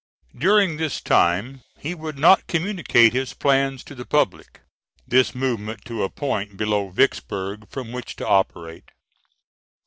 During 0.35 0.77
this 0.77 0.99
time 0.99 1.61
he 1.77 1.93
would 1.93 2.17
not 2.17 2.47
communicate 2.47 3.13
his 3.13 3.35
plans 3.35 3.83
to 3.83 3.93
the 3.93 4.03
public 4.03 4.61
this 5.07 5.35
movement 5.35 5.85
to 5.85 6.01
a 6.01 6.09
point 6.09 6.57
below 6.57 6.89
Vicksburg 6.89 7.69
from 7.69 7.91
which 7.91 8.15
to 8.15 8.27
operate. 8.27 8.89